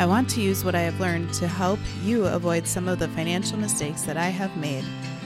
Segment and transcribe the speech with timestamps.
[0.00, 3.08] I want to use what I have learned to help you avoid some of the
[3.08, 4.82] financial mistakes that I have made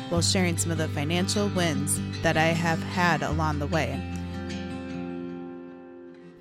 [0.09, 4.03] while sharing some of the financial wins that I have had along the way.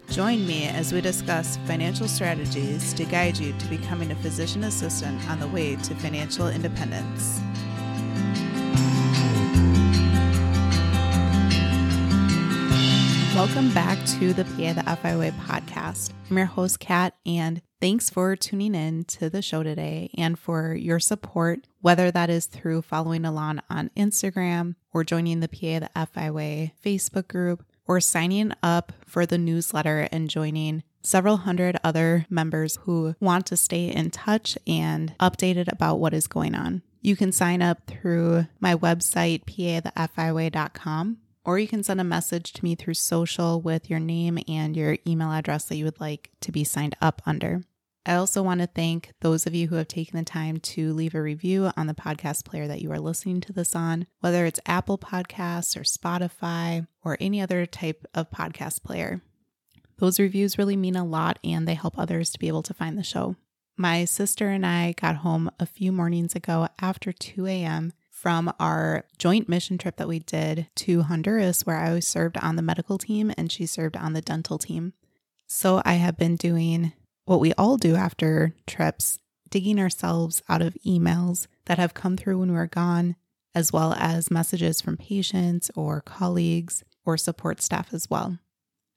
[0.09, 5.29] Join me as we discuss financial strategies to guide you to becoming a physician assistant
[5.29, 7.39] on the way to financial independence.
[13.35, 16.13] Welcome back to the PA the FI Way podcast.
[16.31, 20.73] I'm your host, Kat, and thanks for tuning in to the show today and for
[20.73, 26.08] your support, whether that is through following along on Instagram or joining the PA the
[26.08, 32.25] FI Way Facebook group or signing up for the newsletter and joining several hundred other
[32.30, 36.83] members who want to stay in touch and updated about what is going on.
[37.02, 42.63] You can sign up through my website, pathefiway.com, or you can send a message to
[42.63, 46.53] me through social with your name and your email address that you would like to
[46.53, 47.61] be signed up under.
[48.05, 51.15] I also want to thank those of you who have taken the time to leave
[51.15, 54.59] a review on the podcast player that you are listening to this on, whether it's
[54.65, 59.21] Apple Podcasts or Spotify or any other type of podcast player.
[59.99, 62.97] Those reviews really mean a lot and they help others to be able to find
[62.97, 63.37] the show.
[63.77, 67.93] My sister and I got home a few mornings ago after 2 a.m
[68.23, 72.61] from our joint mission trip that we did to Honduras, where I served on the
[72.61, 74.93] medical team and she served on the dental team.
[75.45, 76.93] So I have been doing
[77.25, 82.39] what we all do after trips, digging ourselves out of emails that have come through
[82.39, 83.15] when we are gone,
[83.55, 88.39] as well as messages from patients or colleagues or support staff as well.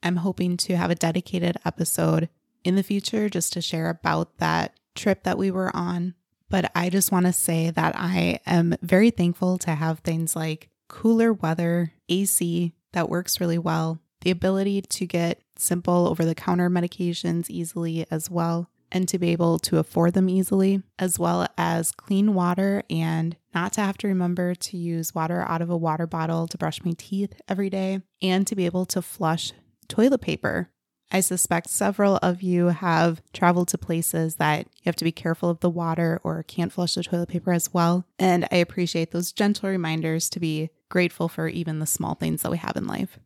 [0.02, 2.28] I'm hoping to have a dedicated episode
[2.64, 6.14] in the future just to share about that trip that we were on
[6.48, 10.70] but I just want to say that I am very thankful to have things like
[10.88, 16.68] cooler weather, AC that works really well, the ability to get simple over the counter
[16.68, 21.92] medications easily as well, and to be able to afford them easily, as well as
[21.92, 26.06] clean water and not to have to remember to use water out of a water
[26.06, 29.52] bottle to brush my teeth every day, and to be able to flush
[29.88, 30.70] toilet paper
[31.10, 35.48] I suspect several of you have traveled to places that you have to be careful
[35.48, 38.04] of the water or can't flush the toilet paper as well.
[38.18, 42.50] And I appreciate those gentle reminders to be grateful for even the small things that
[42.50, 43.18] we have in life.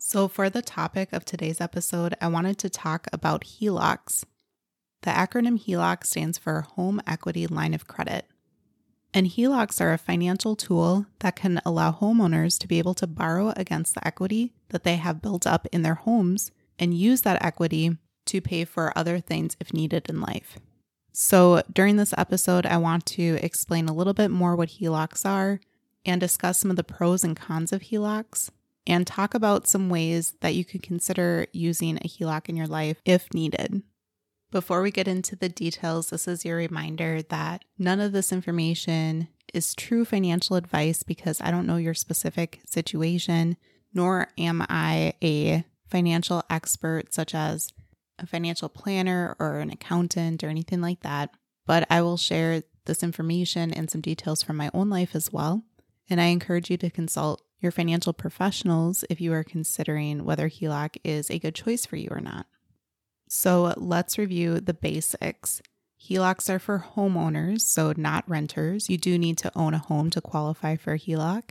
[0.00, 4.24] So, for the topic of today's episode, I wanted to talk about HELOCs.
[5.02, 8.24] The acronym HELOC stands for Home Equity Line of Credit.
[9.12, 13.52] And HELOCs are a financial tool that can allow homeowners to be able to borrow
[13.56, 17.96] against the equity that they have built up in their homes and use that equity
[18.26, 20.60] to pay for other things if needed in life.
[21.12, 25.58] So, during this episode, I want to explain a little bit more what HELOCs are
[26.04, 28.50] and discuss some of the pros and cons of HELOCs
[28.88, 32.96] and talk about some ways that you could consider using a HELOC in your life
[33.04, 33.82] if needed.
[34.50, 39.28] Before we get into the details, this is your reminder that none of this information
[39.52, 43.58] is true financial advice because I don't know your specific situation,
[43.92, 47.72] nor am I a financial expert, such as
[48.18, 51.30] a financial planner or an accountant or anything like that,
[51.66, 55.62] but I will share this information and some details from my own life as well.
[56.08, 60.96] And I encourage you to consult your financial professionals if you are considering whether HELOC
[61.04, 62.46] is a good choice for you or not.
[63.28, 65.60] So let's review the basics.
[66.00, 68.88] HELOCs are for homeowners, so not renters.
[68.88, 71.50] You do need to own a home to qualify for a HELOC.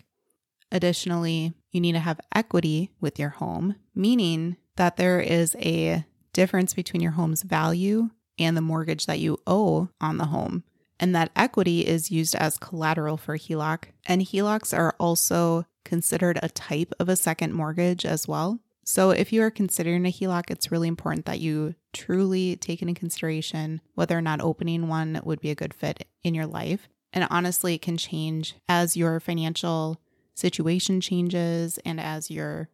[0.72, 6.74] Additionally, you need to have equity with your home, meaning that there is a difference
[6.74, 10.64] between your home's value and the mortgage that you owe on the home.
[11.00, 13.86] And that equity is used as collateral for HELOC.
[14.06, 18.60] And HELOCs are also considered a type of a second mortgage as well.
[18.84, 22.94] So if you are considering a HELOC, it's really important that you truly take into
[22.94, 26.88] consideration whether or not opening one would be a good fit in your life.
[27.12, 30.00] And honestly, it can change as your financial
[30.36, 32.70] situation changes and as your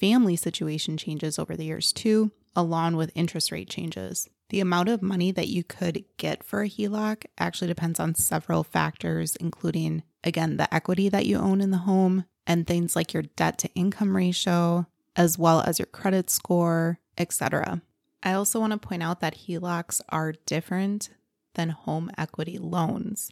[0.00, 4.28] family situation changes over the years too, along with interest rate changes.
[4.48, 8.64] The amount of money that you could get for a HELOC actually depends on several
[8.64, 13.22] factors, including, again, the equity that you own in the home and things like your
[13.22, 14.86] debt to income ratio,
[15.16, 17.82] as well as your credit score, etc.
[18.22, 21.10] I also want to point out that HELOCs are different
[21.54, 23.30] than home equity loans.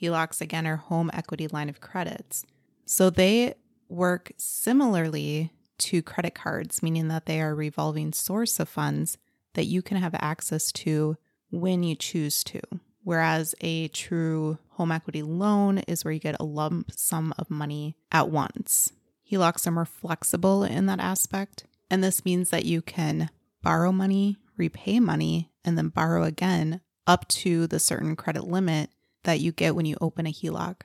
[0.00, 2.44] HELOCs, again, are home equity line of credits.
[2.84, 3.54] So they
[3.88, 9.18] work similarly to credit cards, meaning that they are a revolving source of funds
[9.54, 11.16] that you can have access to
[11.50, 12.60] when you choose to.
[13.06, 17.94] Whereas a true home equity loan is where you get a lump sum of money
[18.10, 18.92] at once.
[19.30, 21.66] HELOCs are more flexible in that aspect.
[21.88, 23.30] And this means that you can
[23.62, 28.90] borrow money, repay money, and then borrow again up to the certain credit limit
[29.22, 30.80] that you get when you open a HELOC.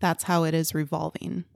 [0.00, 1.46] That's how it is revolving.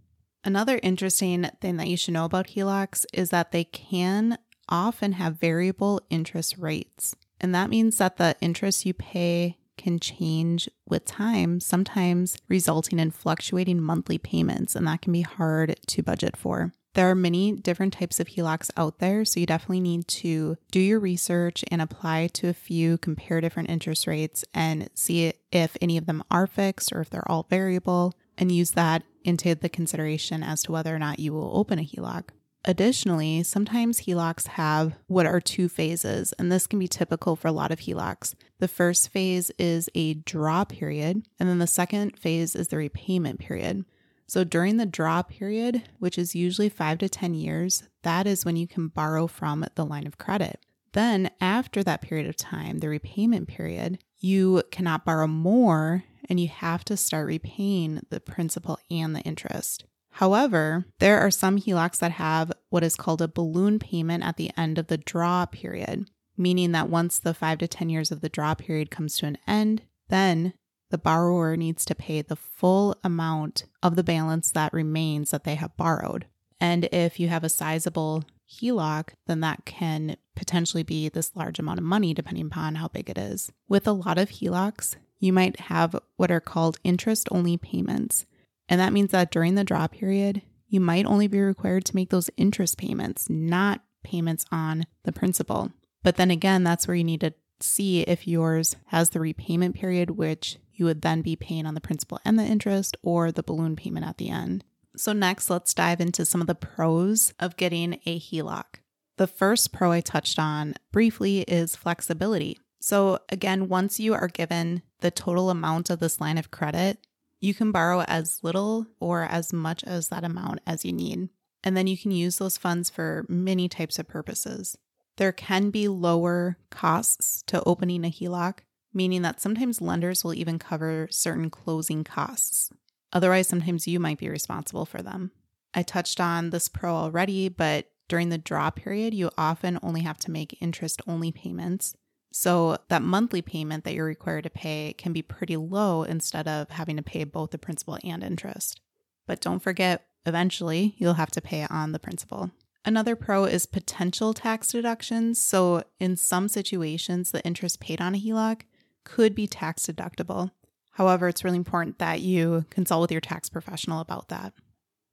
[0.43, 4.39] Another interesting thing that you should know about HELOCs is that they can
[4.71, 7.15] often have variable interest rates.
[7.39, 13.11] And that means that the interest you pay can change with time, sometimes resulting in
[13.11, 16.73] fluctuating monthly payments, and that can be hard to budget for.
[16.95, 20.81] There are many different types of HELOCs out there, so you definitely need to do
[20.81, 25.97] your research and apply to a few, compare different interest rates, and see if any
[25.97, 30.43] of them are fixed or if they're all variable, and use that into the consideration
[30.43, 32.31] as to whether or not you will open a HELOC.
[32.65, 37.53] Additionally, sometimes HELOCs have what are two phases, and this can be typical for a
[37.53, 38.35] lot of HELOCs.
[38.59, 43.39] The first phase is a draw period, and then the second phase is the repayment
[43.39, 43.85] period.
[44.27, 48.57] So during the draw period, which is usually five to 10 years, that is when
[48.57, 50.61] you can borrow from the line of credit.
[50.93, 56.49] Then, after that period of time, the repayment period, you cannot borrow more and you
[56.49, 59.85] have to start repaying the principal and the interest.
[60.19, 64.51] However, there are some HELOCs that have what is called a balloon payment at the
[64.57, 68.29] end of the draw period, meaning that once the five to 10 years of the
[68.29, 70.55] draw period comes to an end, then
[70.91, 75.55] the borrower needs to pay the full amount of the balance that remains that they
[75.55, 76.27] have borrowed.
[76.59, 81.79] And if you have a sizable HELOC, then that can potentially be this large amount
[81.79, 83.53] of money, depending upon how big it is.
[83.69, 88.27] With a lot of HELOCs, you might have what are called interest only payments.
[88.69, 92.11] And that means that during the draw period, you might only be required to make
[92.11, 95.73] those interest payments, not payments on the principal.
[96.03, 100.11] But then again, that's where you need to see if yours has the repayment period,
[100.11, 103.77] which you would then be paying on the principal and the interest or the balloon
[103.77, 104.65] payment at the end.
[104.97, 108.81] So, next, let's dive into some of the pros of getting a HELOC.
[109.17, 112.59] The first pro I touched on briefly is flexibility.
[112.81, 116.99] So, again, once you are given the total amount of this line of credit,
[117.41, 121.29] you can borrow as little or as much as that amount as you need.
[121.63, 124.77] And then you can use those funds for many types of purposes.
[125.17, 128.59] There can be lower costs to opening a HELOC,
[128.95, 132.71] meaning that sometimes lenders will even cover certain closing costs.
[133.13, 135.33] Otherwise, sometimes you might be responsible for them.
[135.75, 140.19] I touched on this pro already, but during the draw period, you often only have
[140.19, 141.95] to make interest only payments.
[142.33, 146.71] So that monthly payment that you're required to pay can be pretty low instead of
[146.71, 148.81] having to pay both the principal and interest.
[149.27, 152.51] But don't forget, eventually you'll have to pay on the principal.
[152.85, 155.39] Another pro is potential tax deductions.
[155.39, 158.63] So, in some situations, the interest paid on a HELOC
[159.05, 160.53] could be tax deductible.
[160.93, 164.53] However, it's really important that you consult with your tax professional about that.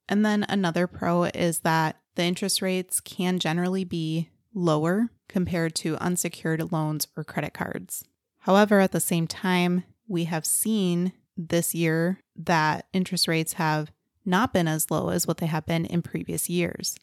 [0.08, 5.96] And then another pro is that the interest rates can generally be lower compared to
[5.96, 8.04] unsecured loans or credit cards.
[8.40, 13.90] However, at the same time, we have seen this year that interest rates have
[14.24, 16.96] not been as low as what they have been in previous years.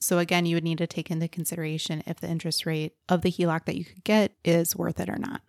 [0.00, 3.30] So, again, you would need to take into consideration if the interest rate of the
[3.32, 5.40] HELOC that you could get is worth it or not.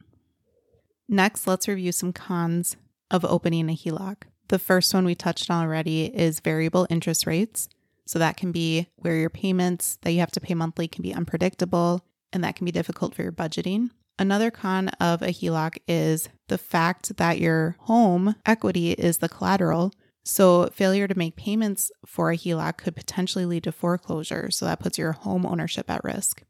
[1.07, 2.75] Next, let's review some cons
[3.11, 4.23] of opening a HELOC.
[4.47, 7.69] The first one we touched on already is variable interest rates.
[8.09, 11.13] So that can be where your payments that you have to pay monthly can be
[11.13, 13.91] unpredictable and that can be difficult for your budgeting.
[14.17, 19.93] Another con of a HELOC is the fact that your home equity is the collateral.
[20.23, 24.49] So, failure to make payments for a HELOC could potentially lead to foreclosure.
[24.49, 26.41] So, that puts your home ownership at risk.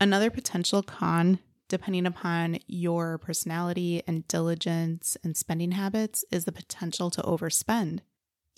[0.00, 7.10] Another potential con, depending upon your personality and diligence and spending habits, is the potential
[7.10, 8.02] to overspend.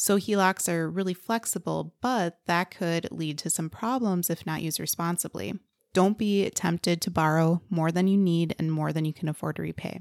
[0.02, 4.80] So HELOCs are really flexible, but that could lead to some problems if not used
[4.80, 5.52] responsibly.
[5.92, 9.57] Don't be tempted to borrow more than you need and more than you can afford
[9.57, 10.00] to repay.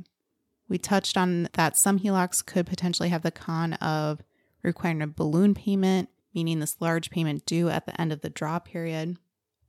[0.69, 4.21] We touched on that some HELOCs could potentially have the con of
[4.63, 8.57] requiring a balloon payment, meaning this large payment due at the end of the draw
[8.57, 9.17] period.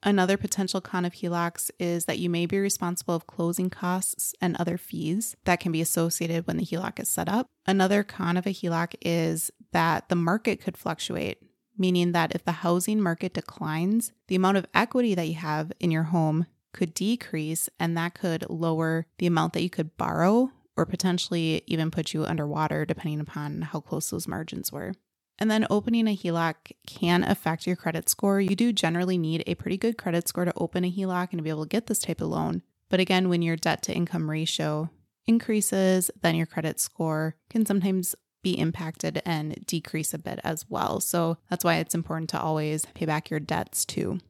[0.04, 4.56] Another potential con of HELOCs is that you may be responsible of closing costs and
[4.56, 7.49] other fees that can be associated when the HELOC is set up.
[7.66, 11.38] Another con of a HELOC is that the market could fluctuate,
[11.76, 15.90] meaning that if the housing market declines, the amount of equity that you have in
[15.90, 20.86] your home could decrease and that could lower the amount that you could borrow or
[20.86, 24.94] potentially even put you underwater depending upon how close those margins were.
[25.38, 28.40] And then opening a HELOC can affect your credit score.
[28.40, 31.42] You do generally need a pretty good credit score to open a HELOC and to
[31.42, 32.62] be able to get this type of loan.
[32.90, 34.90] But again, when your debt to income ratio
[35.26, 41.00] increases, then your credit score can sometimes be impacted and decrease a bit as well.
[41.00, 44.20] So that's why it's important to always pay back your debts too.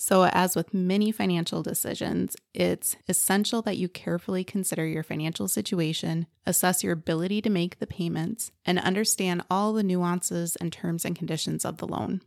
[0.00, 6.28] So, as with many financial decisions, it's essential that you carefully consider your financial situation,
[6.46, 11.16] assess your ability to make the payments, and understand all the nuances and terms and
[11.16, 12.20] conditions of the loan.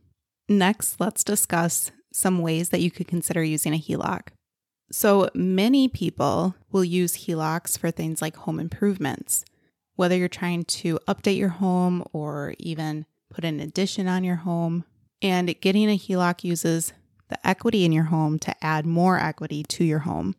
[0.50, 4.28] Next, let's discuss some ways that you could consider using a HELOC.
[4.90, 9.46] So, many people will use HELOCs for things like home improvements
[10.02, 14.84] whether you're trying to update your home or even put an addition on your home.
[15.22, 16.92] And getting a HELOC uses
[17.28, 20.34] the equity in your home to add more equity to your home.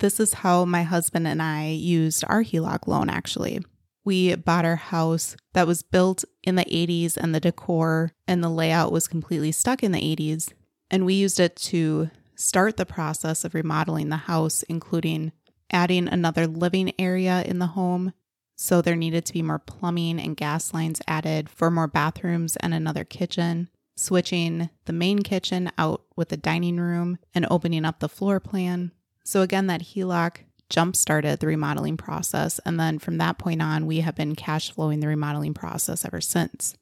[0.00, 3.60] This is how my husband and I used our HELOC loan actually.
[4.04, 8.48] We bought our house that was built in the 80s and the decor and the
[8.48, 10.52] layout was completely stuck in the 80s.
[10.90, 15.30] And we used it to start the process of remodeling the house, including
[15.70, 18.12] adding another living area in the home
[18.56, 22.72] so there needed to be more plumbing and gas lines added for more bathrooms and
[22.72, 28.08] another kitchen, switching the main kitchen out with the dining room and opening up the
[28.08, 28.92] floor plan.
[29.24, 32.58] So again, that HELOC jump started the remodeling process.
[32.64, 36.20] And then from that point on, we have been cash flowing the remodeling process ever
[36.20, 36.76] since.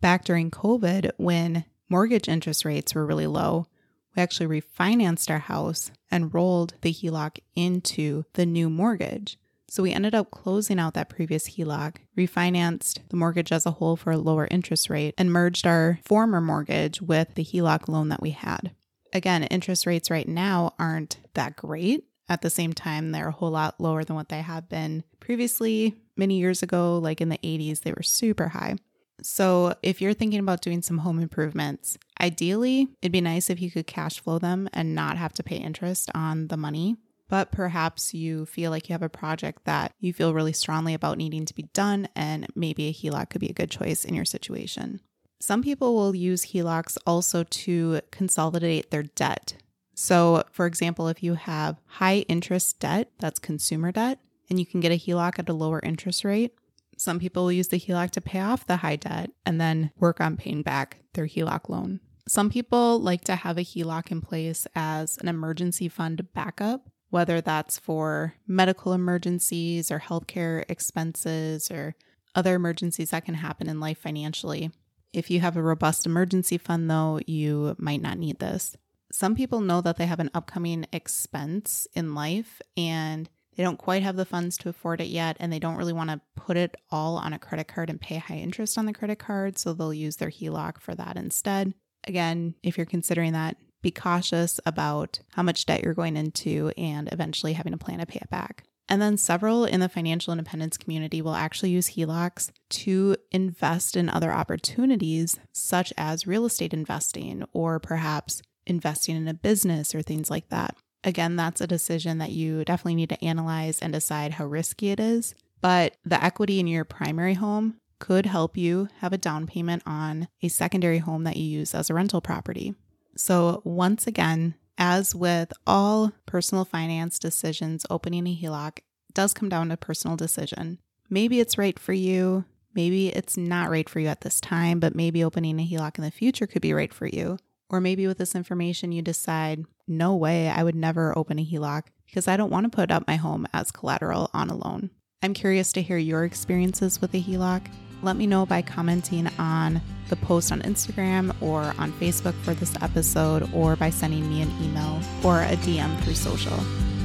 [0.00, 3.66] Back during COVID, when mortgage interest rates were really low,
[4.14, 9.38] we actually refinanced our house and rolled the HELOC into the new mortgage.
[9.70, 13.96] So we ended up closing out that previous HELOC, refinanced the mortgage as a whole
[13.96, 18.22] for a lower interest rate, and merged our former mortgage with the HELOC loan that
[18.22, 18.72] we had.
[19.12, 22.04] Again, interest rates right now aren't that great.
[22.30, 25.96] At the same time, they're a whole lot lower than what they have been previously.
[26.16, 28.76] Many years ago, like in the 80s, they were super high.
[29.22, 33.70] So, if you're thinking about doing some home improvements, ideally, it'd be nice if you
[33.70, 36.96] could cash flow them and not have to pay interest on the money
[37.28, 41.18] but perhaps you feel like you have a project that you feel really strongly about
[41.18, 44.24] needing to be done, and maybe a HELOC could be a good choice in your
[44.24, 45.00] situation.
[45.40, 49.54] Some people will use HELOCs also to consolidate their debt.
[49.94, 54.18] So, for example, if you have high interest debt, that's consumer debt,
[54.48, 56.54] and you can get a HELOC at a lower interest rate,
[56.96, 60.20] some people will use the HELOC to pay off the high debt and then work
[60.20, 62.00] on paying back their HELOC loan.
[62.26, 67.40] Some people like to have a HELOC in place as an emergency fund backup whether
[67.40, 71.94] that's for medical emergencies or healthcare expenses or
[72.34, 74.70] other emergencies that can happen in life financially.
[75.12, 78.76] If you have a robust emergency fund, though, you might not need this.
[79.10, 84.04] Some people know that they have an upcoming expense in life and they don't quite
[84.04, 86.76] have the funds to afford it yet, and they don't really want to put it
[86.92, 89.92] all on a credit card and pay high interest on the credit card, so they'll
[89.92, 91.74] use their HELOC for that instead.
[92.04, 97.08] Again, if you're considering that, be cautious about how much debt you're going into and
[97.12, 98.64] eventually having a plan to pay it back.
[98.88, 104.08] And then several in the financial independence community will actually use HELOCs to invest in
[104.08, 110.30] other opportunities, such as real estate investing or perhaps investing in a business or things
[110.30, 110.74] like that.
[111.04, 114.98] Again, that's a decision that you definitely need to analyze and decide how risky it
[114.98, 115.34] is.
[115.60, 120.28] But the equity in your primary home could help you have a down payment on
[120.42, 122.74] a secondary home that you use as a rental property.
[123.18, 128.78] So, once again, as with all personal finance decisions, opening a HELOC
[129.12, 130.78] does come down to personal decision.
[131.10, 132.44] Maybe it's right for you,
[132.74, 136.04] maybe it's not right for you at this time, but maybe opening a HELOC in
[136.04, 137.38] the future could be right for you.
[137.68, 141.86] Or maybe with this information, you decide, no way, I would never open a HELOC
[142.06, 144.90] because I don't want to put up my home as collateral on a loan.
[145.24, 147.66] I'm curious to hear your experiences with a HELOC
[148.02, 152.74] let me know by commenting on the post on Instagram or on Facebook for this
[152.80, 156.56] episode or by sending me an email or a DM through social.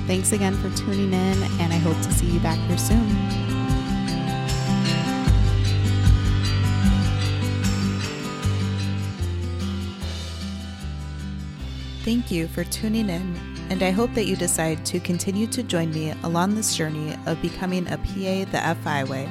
[0.06, 3.08] Thanks again for tuning in, and I hope to see you back here soon.
[12.04, 15.92] Thank you for tuning in, and I hope that you decide to continue to join
[15.92, 19.30] me along this journey of becoming a PA the FI way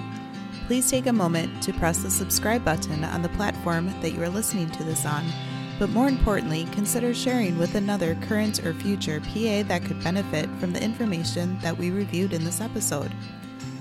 [0.67, 4.29] please take a moment to press the subscribe button on the platform that you are
[4.29, 5.25] listening to this on.
[5.79, 10.73] But more importantly, consider sharing with another current or future PA that could benefit from
[10.73, 13.13] the information that we reviewed in this episode.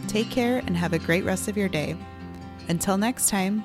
[0.08, 1.96] Take care and have a great rest of your day.
[2.70, 3.64] Until next time.